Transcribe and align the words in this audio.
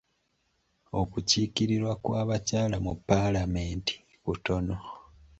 Okukiikirirwa 0.99 1.93
kw'abakyala 2.03 2.77
mu 2.85 2.93
paalamenti 3.07 3.93
kutono. 4.25 4.75